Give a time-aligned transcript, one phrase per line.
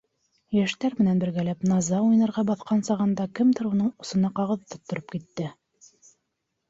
[0.59, 5.51] Йәштәр менән бергәләп «Наза» уйнарға баҫҡан сағында кемдер уның усына ҡағыҙ тоттороп китте.